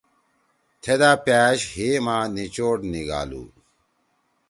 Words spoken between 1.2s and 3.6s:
پأش ہیے ما نیچوڑ نیِگھالُو۔